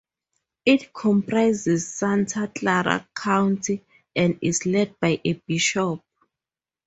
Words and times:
It 0.65 0.95
comprises 0.95 1.87
Santa 1.87 2.51
Clara 2.55 3.07
County, 3.15 3.85
and 4.15 4.39
is 4.41 4.65
led 4.65 4.99
by 4.99 5.21
a 5.23 5.33
bishop. 5.33 6.01